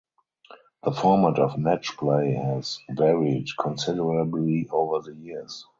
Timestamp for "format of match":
0.93-1.95